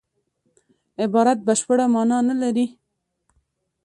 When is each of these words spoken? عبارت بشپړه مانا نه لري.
عبارت 1.03 1.37
بشپړه 1.47 1.85
مانا 1.93 2.19
نه 2.29 2.35
لري. 2.41 2.65